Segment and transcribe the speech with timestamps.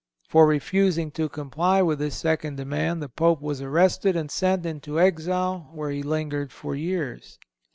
[0.27, 4.99] For refusing to comply with this second demand the Pope was arrested and sent into
[4.99, 7.37] exile, where he lingered for years.